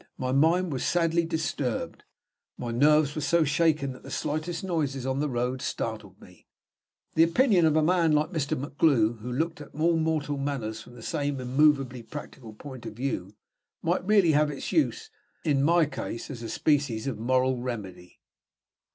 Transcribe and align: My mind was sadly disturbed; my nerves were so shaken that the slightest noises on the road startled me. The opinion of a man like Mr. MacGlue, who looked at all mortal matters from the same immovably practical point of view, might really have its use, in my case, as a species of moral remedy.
My 0.17 0.31
mind 0.31 0.73
was 0.73 0.83
sadly 0.83 1.25
disturbed; 1.25 2.05
my 2.57 2.71
nerves 2.71 3.13
were 3.13 3.21
so 3.21 3.43
shaken 3.43 3.93
that 3.93 4.01
the 4.01 4.09
slightest 4.09 4.63
noises 4.63 5.05
on 5.05 5.19
the 5.19 5.29
road 5.29 5.61
startled 5.61 6.19
me. 6.19 6.47
The 7.13 7.21
opinion 7.21 7.67
of 7.67 7.75
a 7.75 7.83
man 7.83 8.11
like 8.11 8.31
Mr. 8.31 8.59
MacGlue, 8.59 9.19
who 9.19 9.31
looked 9.31 9.61
at 9.61 9.75
all 9.75 9.97
mortal 9.97 10.39
matters 10.39 10.81
from 10.81 10.95
the 10.95 11.03
same 11.03 11.39
immovably 11.39 12.01
practical 12.01 12.53
point 12.55 12.87
of 12.87 12.93
view, 12.93 13.35
might 13.83 14.03
really 14.03 14.31
have 14.31 14.49
its 14.49 14.71
use, 14.71 15.11
in 15.43 15.61
my 15.61 15.85
case, 15.85 16.31
as 16.31 16.41
a 16.41 16.49
species 16.49 17.05
of 17.05 17.19
moral 17.19 17.61
remedy. 17.61 18.21